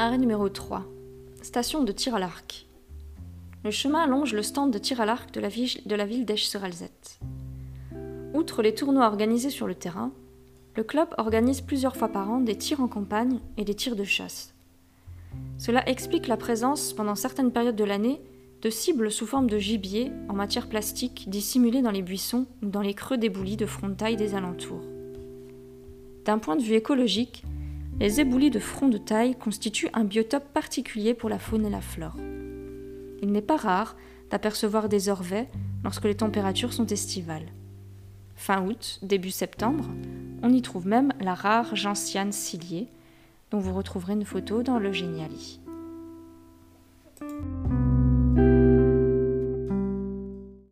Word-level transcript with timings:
Arrêt 0.00 0.18
numéro 0.18 0.48
3. 0.48 0.84
Station 1.42 1.82
de 1.82 1.90
tir 1.90 2.14
à 2.14 2.20
l'arc. 2.20 2.68
Le 3.64 3.72
chemin 3.72 4.06
longe 4.06 4.32
le 4.32 4.44
stand 4.44 4.72
de 4.72 4.78
tir 4.78 5.00
à 5.00 5.06
l'arc 5.06 5.32
de 5.34 5.40
la 5.40 5.48
ville, 5.48 5.82
de 5.86 5.96
la. 5.96 6.06
Outre 8.32 8.62
les 8.62 8.76
tournois 8.76 9.08
organisés 9.08 9.50
sur 9.50 9.66
le 9.66 9.74
terrain, 9.74 10.12
le 10.76 10.84
club 10.84 11.08
organise 11.18 11.62
plusieurs 11.62 11.96
fois 11.96 12.10
par 12.10 12.30
an 12.30 12.38
des 12.38 12.56
tirs 12.56 12.80
en 12.80 12.86
campagne 12.86 13.40
et 13.56 13.64
des 13.64 13.74
tirs 13.74 13.96
de 13.96 14.04
chasse. 14.04 14.54
Cela 15.58 15.88
explique 15.88 16.28
la 16.28 16.36
présence, 16.36 16.92
pendant 16.92 17.16
certaines 17.16 17.50
périodes 17.50 17.74
de 17.74 17.82
l'année, 17.82 18.20
de 18.62 18.70
cibles 18.70 19.10
sous 19.10 19.26
forme 19.26 19.50
de 19.50 19.58
gibier 19.58 20.12
en 20.28 20.34
matière 20.34 20.68
plastique 20.68 21.28
dissimulées 21.28 21.82
dans 21.82 21.90
les 21.90 22.02
buissons 22.02 22.46
ou 22.62 22.66
dans 22.66 22.82
les 22.82 22.94
creux 22.94 23.18
d'éboulis 23.18 23.56
de 23.56 23.66
frontailles 23.66 24.16
des 24.16 24.36
alentours. 24.36 24.84
D'un 26.24 26.38
point 26.38 26.54
de 26.54 26.62
vue 26.62 26.74
écologique, 26.74 27.42
les 28.00 28.20
éboulis 28.20 28.50
de 28.50 28.60
front 28.60 28.88
de 28.88 28.98
taille 28.98 29.34
constituent 29.36 29.90
un 29.92 30.04
biotope 30.04 30.52
particulier 30.52 31.14
pour 31.14 31.28
la 31.28 31.38
faune 31.38 31.66
et 31.66 31.70
la 31.70 31.80
flore. 31.80 32.16
Il 33.20 33.32
n'est 33.32 33.42
pas 33.42 33.56
rare 33.56 33.96
d'apercevoir 34.30 34.88
des 34.88 35.08
orvets 35.08 35.48
lorsque 35.82 36.04
les 36.04 36.14
températures 36.14 36.72
sont 36.72 36.86
estivales. 36.86 37.46
Fin 38.36 38.64
août, 38.64 39.00
début 39.02 39.32
septembre, 39.32 39.84
on 40.42 40.52
y 40.52 40.62
trouve 40.62 40.86
même 40.86 41.12
la 41.20 41.34
rare 41.34 41.74
gentiane 41.74 42.30
ciliée, 42.30 42.88
dont 43.50 43.58
vous 43.58 43.74
retrouverez 43.74 44.12
une 44.12 44.24
photo 44.24 44.62
dans 44.62 44.78
le 44.78 44.92
Géniali. 44.92 45.60